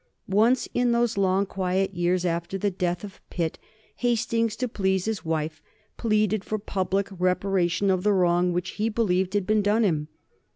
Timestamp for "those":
0.93-1.15